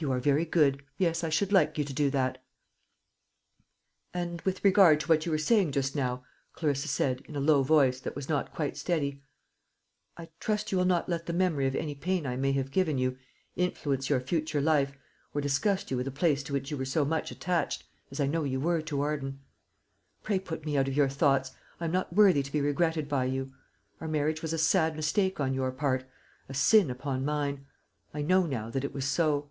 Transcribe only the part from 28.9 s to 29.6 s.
was so."